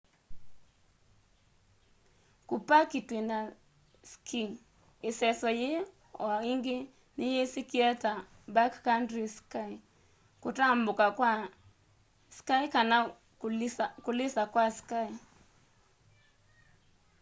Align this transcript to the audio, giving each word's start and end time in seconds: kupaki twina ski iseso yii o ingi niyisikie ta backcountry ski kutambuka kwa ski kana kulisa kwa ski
kupaki 2.47 2.99
twina 3.07 3.37
ski 4.11 4.41
iseso 5.09 5.47
yii 5.59 5.81
o 6.25 6.27
ingi 6.51 6.77
niyisikie 7.17 7.89
ta 8.03 8.13
backcountry 8.55 9.23
ski 9.37 9.65
kutambuka 10.41 11.05
kwa 11.17 11.31
ski 12.37 12.57
kana 12.73 12.97
kulisa 14.05 14.41
kwa 14.53 14.65
ski 14.77 15.03